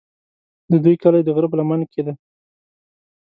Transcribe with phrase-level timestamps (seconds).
[0.71, 2.13] د دوی کلی د غره په لمن کې دی.